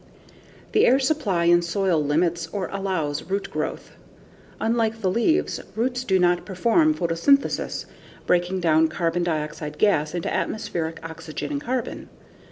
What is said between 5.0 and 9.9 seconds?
the leaves, roots do not perform photosynthesis, breaking down carbon dioxide